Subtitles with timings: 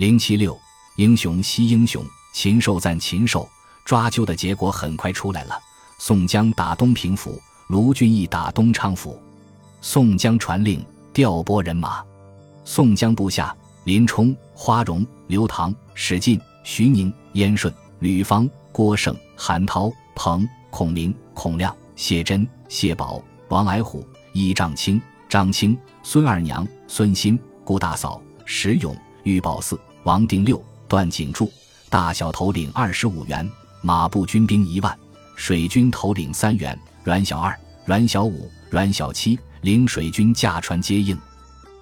[0.00, 0.58] 零七六，
[0.96, 2.02] 英雄惜英雄，
[2.32, 3.46] 禽兽赞禽兽。
[3.84, 5.60] 抓阄的结果很快出来了。
[5.98, 7.38] 宋江打东平府，
[7.68, 9.20] 卢俊义打东昌府。
[9.82, 10.82] 宋江传令
[11.12, 12.02] 调拨人马。
[12.64, 24.98] 宋江部下林冲、花荣、刘唐、史进、徐宁、燕顺、吕方、郭盛、韩涛、彭、孔明、孔亮、谢真、谢宝、王矮虎、易丈青、
[25.28, 29.78] 张青、孙二娘、孙新、顾大嫂、石勇、玉宝四、
[30.10, 31.48] 王定六、段景柱，
[31.88, 33.48] 大小头领二十五员。
[33.80, 34.98] 马步军兵一万，
[35.36, 41.16] 水军头领三员，阮小二、阮小五、阮小七领水军驾船接应。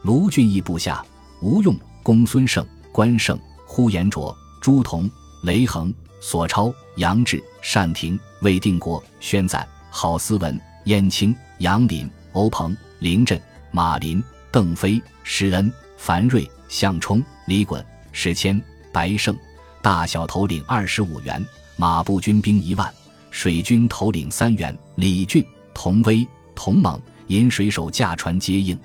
[0.03, 1.03] 卢俊义部下
[1.41, 5.11] 吴用、公孙胜、关胜、呼延灼、朱仝、
[5.45, 14.23] 雷横、索超、杨志、单廷、魏定国、宣赞、郝思文、燕青、杨林、欧鹏、林震、马林、
[14.53, 18.61] 邓飞、施恩、樊瑞、项冲、李衮、史迁、
[18.93, 19.37] 白胜，
[19.83, 21.45] 大小头领二十五员。
[21.77, 22.93] 马步军兵一万，
[23.31, 28.77] 水军头领三员李俊、童威、童猛引水手驾船接应。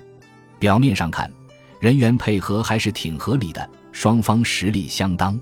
[0.60, 1.28] 表面上看，
[1.80, 5.36] 人员配合还是挺合理的，双方实力相当。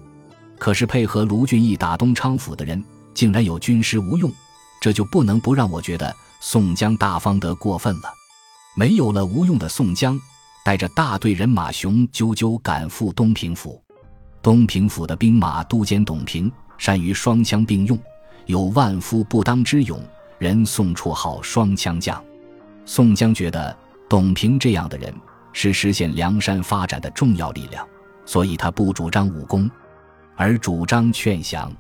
[0.59, 4.33] 可是配合卢俊义打东昌府的人，竟然有军师吴用，
[4.81, 8.15] 这就不能不让我觉得宋江大方得过分了。
[8.75, 10.19] 没有了吴用的宋江，
[10.65, 13.83] 带着大队人马雄赳赳赶赴东平府。
[14.41, 16.51] 东平府的兵马都监董平。
[16.79, 17.97] 善于双枪并用，
[18.47, 20.03] 有万夫不当之勇，
[20.41, 22.21] 人宋绰号双枪将。
[22.85, 23.77] 宋江觉得
[24.09, 25.15] 董平这样的人
[25.53, 27.87] 是实现梁山发展的重要力量，
[28.27, 29.71] 所以他不主张武功，
[30.35, 31.73] 而主张劝降。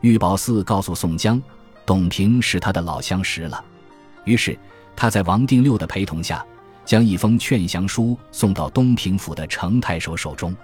[0.00, 1.42] 玉宝寺告诉宋江，
[1.84, 3.64] 董平是他的老相识了，
[4.24, 4.56] 于是
[4.94, 6.46] 他在王定六的陪同下，
[6.86, 10.56] 将一封劝降书送到东平府的程太守手中。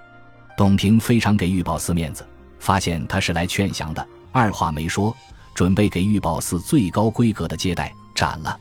[0.56, 2.26] 董平非常给玉宝寺面子。
[2.58, 5.12] 发现他是来劝降的，二话没说，
[5.52, 8.56] 准备给玉宝寺最高规格的接待，斩了。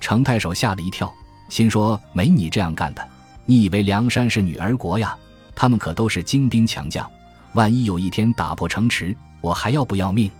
[0.00, 1.12] 程太守吓了一跳，
[1.50, 3.06] 心说：“没你这样干的，
[3.44, 5.14] 你以为梁山是女儿国呀？
[5.54, 7.06] 他们可都是精兵强将，
[7.52, 10.30] 万一有一天打破城池，我还要不要命？”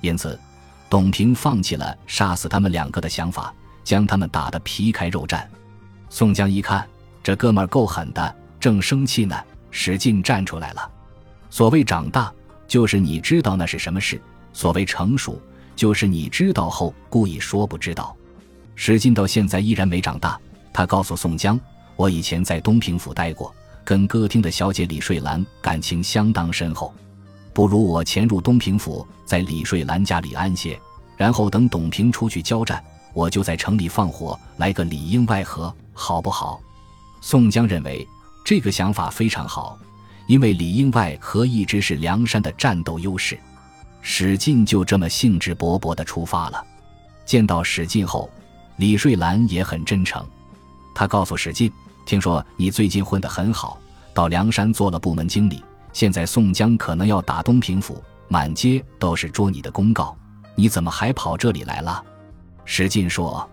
[0.00, 0.40] 因此，
[0.88, 3.52] 董平放弃了杀死他们两个的想法，
[3.84, 5.44] 将他们打得皮开肉绽。
[6.10, 6.86] 宋江一看，
[7.22, 9.36] 这哥们儿够狠的，正生气呢，
[9.70, 10.90] 使劲站出来了。
[11.50, 12.32] 所谓长大。
[12.68, 14.20] 就是你知道那是什么事。
[14.52, 15.40] 所谓成熟，
[15.74, 18.14] 就是你知道后故意说不知道。
[18.74, 20.38] 史进到现在依然没长大。
[20.70, 21.58] 他告诉宋江
[21.96, 23.54] ：“我以前在东平府待过，
[23.84, 26.92] 跟歌厅的小姐李睡兰感情相当深厚。
[27.54, 30.78] 不如我潜入东平府，在李睡兰家里安歇，
[31.16, 36.60] 然后等董平出去交战，我就在城里放火，来个里应外合，好不好？”
[37.20, 38.06] 宋江认为
[38.44, 39.76] 这个想法非常好。
[40.28, 43.40] 因为里应外合一直是梁山的战斗优势，
[44.02, 46.62] 史进就这么兴致勃勃地出发了。
[47.24, 48.28] 见到史进后，
[48.76, 50.22] 李瑞兰也很真诚，
[50.94, 51.72] 他告诉史进
[52.04, 53.78] ：“听说你最近混得很好，
[54.12, 55.64] 到梁山做了部门经理。
[55.94, 60.14] 现在宋江可能要打东平府，满街都是捉你的公告，
[60.54, 62.04] 你怎么还跑这里来了？”
[62.66, 63.48] 史进说：“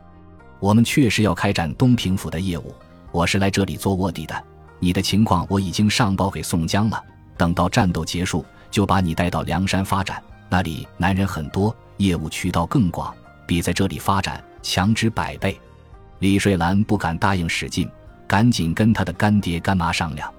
[0.66, 2.74] 我们确实要开展东平府的业务，
[3.12, 4.44] 我是来这里做卧底的。”
[4.82, 7.00] 你的情况我已经上报给宋江了，
[7.38, 10.20] 等到战斗结束，就把你带到梁山发展。
[10.50, 13.14] 那里男人很多，业务渠道更广，
[13.46, 15.56] 比在这里发展强之百倍。
[16.18, 17.88] 李瑞兰不敢答应史进，
[18.26, 20.34] 赶紧跟他的干爹干妈商量。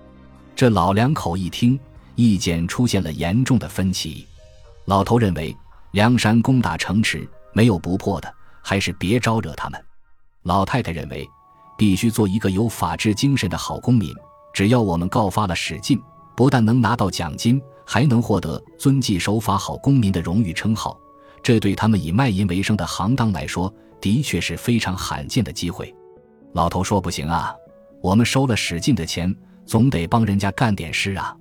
[0.56, 1.78] 这老两口一听，
[2.16, 4.26] 意见出现了严重的分歧。
[4.86, 5.56] 老头认为
[5.92, 9.81] 梁山攻打城池没有不破的，还是别招惹他们。
[10.46, 11.28] 老太太认为。
[11.78, 14.10] 必须做一个有法治精神的好公民。
[14.54, 16.00] 只要我们告发了史进，
[16.34, 20.98] 不但能拿到奖金，还能获得遵纪守法好公民的荣誉称号。
[21.42, 23.70] 这对他们以卖淫为生的行当来说，
[24.00, 25.94] 的确是非常罕见的机会。
[26.54, 27.54] 老头说：“不行啊，
[28.00, 29.34] 我们收了史进的钱，
[29.66, 31.36] 总得帮人家干点事啊。”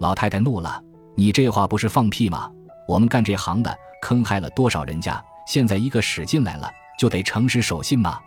[0.00, 0.82] 老太太怒了
[1.14, 2.50] ：“你这话不是放屁吗？
[2.88, 5.24] 我们干这行的，坑害了多少人家？
[5.46, 6.68] 现在一个史进来了，
[6.98, 8.18] 就得诚实守信吗？”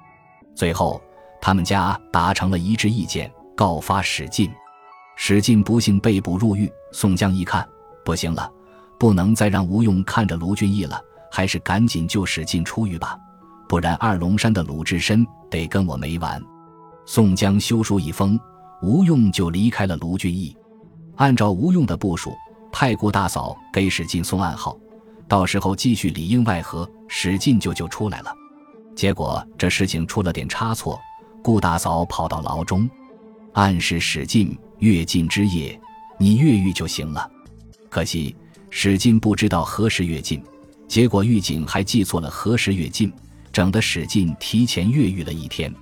[0.55, 1.01] 最后。
[1.43, 4.47] 他们家达成了一致意见，告发史进。
[5.15, 6.71] 史进不幸被捕入狱。
[6.91, 7.67] 宋江一看，
[8.05, 8.47] 不行了，
[8.99, 11.01] 不能再让吴用看着卢俊义了，
[11.31, 13.17] 还是赶紧救史进出狱吧，
[13.67, 16.39] 不然二龙山的鲁智深得跟我没完。
[17.07, 18.39] 宋江修书一封，
[18.83, 20.55] 吴用就离开了卢俊义。
[21.15, 22.35] 按照吴用的部署，
[22.71, 24.77] 派顾大嫂给史进送暗号，
[25.27, 28.31] 到时候继续里应外合，史进就就出来了。
[29.01, 31.01] 结果这事情出了点差错。
[31.41, 32.87] 顾大嫂跑到牢中，
[33.53, 35.81] 暗示史进越禁之夜，
[36.19, 37.27] 你越狱就行了。
[37.89, 38.35] 可惜
[38.69, 40.39] 史进不知道何时越境，
[40.87, 43.11] 结果狱警还记错了何时越境，
[43.51, 45.73] 整得史进提前越狱了一天。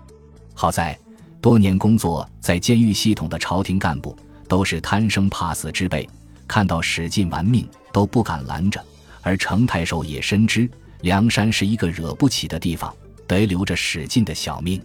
[0.53, 0.97] 好在
[1.41, 4.17] 多年工作在监狱系统的朝廷干部
[4.47, 6.07] 都是贪生怕死之辈，
[6.47, 8.81] 看到史进玩命都不敢拦着，
[9.19, 10.71] 而程太守也深知
[11.01, 12.95] 梁山是一个惹不起的地方，
[13.29, 14.81] 得留着史进的小命。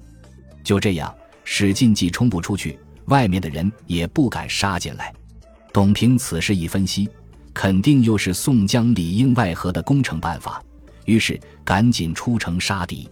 [0.63, 1.13] 就这样，
[1.45, 5.13] 史进既冲不出去，外面的人也不敢杀进来。
[5.73, 7.09] 董平此时一分析，
[7.53, 10.63] 肯定又是宋江里应外合的攻城办法，
[11.07, 13.09] 于是赶紧出城杀敌。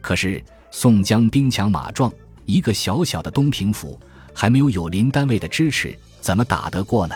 [0.00, 2.12] 可是宋江兵强马壮，
[2.44, 3.98] 一个小小的东平府
[4.34, 7.14] 还没有有邻单位的支持，怎么打得过呢？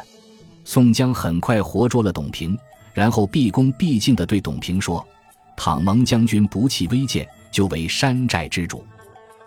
[0.64, 2.58] 宋江很快活捉了董平，
[2.92, 5.06] 然后毕恭毕敬地对董平说
[5.56, 8.86] ：“倘蒙将军不弃微贱，就为山寨之主。”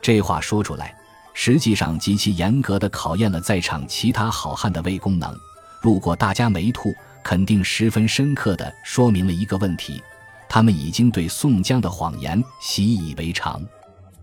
[0.01, 0.95] 这话说出来。
[1.35, 5.35] 实际上极其严格的考验了在场其他好汉的胃功能。
[5.81, 10.00] 如果大家没吐，肯定十分深刻的说明了一个问题：
[10.47, 13.59] 他们已经对宋江的谎言习以为常。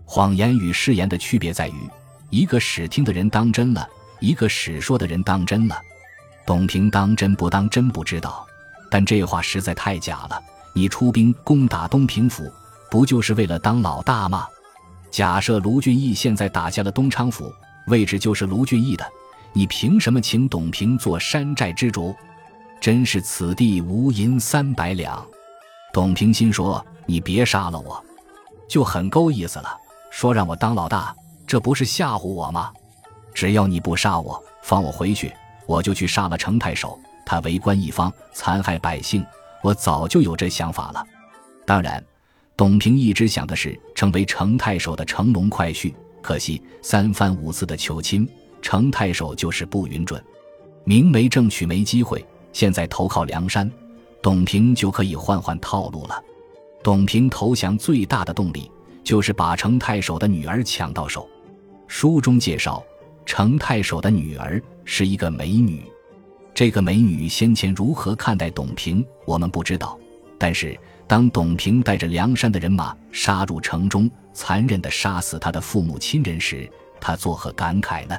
[0.05, 1.89] 谎言与誓言的区别在于，
[2.29, 3.85] 一个使听的人当真了，
[4.21, 5.77] 一个使说的人当真了。
[6.45, 8.47] 董平当真不当真不知道，
[8.89, 10.41] 但这话实在太假了。
[10.73, 12.49] 你出兵攻打东平府，
[12.91, 14.45] 不就是为了当老大吗？
[15.09, 17.49] 假设卢俊义现在打下了东昌府，
[17.87, 19.05] 位置就是卢俊义的，
[19.53, 22.13] 你凭什么请董平做山寨之主？
[22.81, 25.25] 真是此地无银三百两。
[25.93, 28.03] 董平心说：“你别杀了我，
[28.67, 29.69] 就很够意思了。
[30.09, 31.15] 说让我当老大，
[31.47, 32.73] 这不是吓唬我吗？
[33.33, 35.33] 只要你不杀我，放我回去，
[35.65, 36.99] 我就去杀了程太守。
[37.25, 39.25] 他为官一方，残害百姓，
[39.61, 41.05] 我早就有这想法了。
[41.65, 42.03] 当然。”
[42.61, 45.91] 董平一直想的是成为程太守的乘龙快婿，
[46.21, 48.29] 可惜三番五次的求亲，
[48.61, 50.23] 程太守就是不允准。
[50.83, 52.23] 明媒正娶没机会，
[52.53, 53.67] 现在投靠梁山，
[54.21, 56.23] 董平就可以换换套路了。
[56.83, 58.69] 董平投降最大的动力
[59.03, 61.27] 就是把程太守的女儿抢到手。
[61.87, 62.83] 书中介绍，
[63.25, 65.83] 程太守的女儿是一个美女，
[66.53, 69.97] 这个美女先前如何看待董平，我们不知道，
[70.41, 70.75] 但是。
[71.07, 76.71] 当董平带着梁山的人马杀入城中，残忍地杀死他的父母亲人时，
[77.01, 78.17] 他作何感慨呢？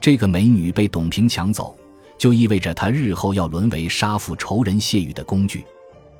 [0.00, 1.76] 这个美女被董平抢走，
[2.16, 5.64] 就意味着他日后要沦为杀父仇人谢羽的工具。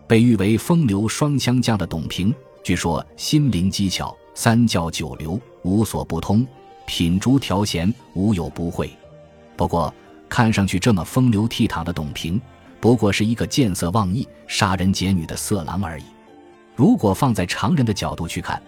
[0.08, 2.34] 被誉为风流双枪将的董平，
[2.64, 6.44] 据说心灵机巧，三教九流无所不通，
[6.88, 8.90] 品竹调弦无有不会。
[9.56, 9.94] 不过，
[10.28, 12.40] 看上去这么风流倜傥的董平。
[12.80, 16.04] 不过是一个见色忘义、杀人劫女的色狼而已。
[16.74, 18.60] 如果放在常人的角度去看，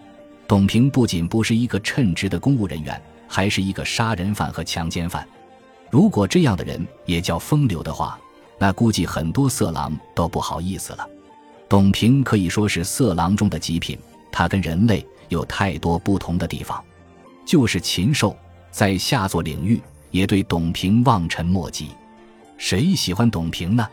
[0.47, 5.27] 董平不仅不是一个称职的公务人员，还是一个杀人犯和强奸犯。
[5.91, 8.19] 如果这样的人也叫风流的话，
[8.59, 11.09] 那估计很多色狼都不好意思了。
[11.69, 13.99] 董平可以说是色狼中的极品，
[14.31, 16.83] 他跟人类有太多不同的地方。
[17.47, 18.37] 就是禽兽，
[18.71, 19.81] 在下作领域
[20.11, 21.89] 也对董平望尘莫及。
[22.59, 23.89] 谁喜欢董平呢？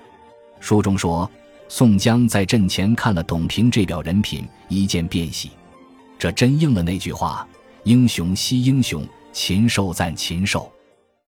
[0.60, 1.30] 书中说，
[1.68, 5.52] 宋江在阵前看了董平这表人品，一见便喜。
[6.18, 7.48] 这真应了那句话
[7.86, 10.72] ：“英雄惜英雄，禽兽赞禽兽。”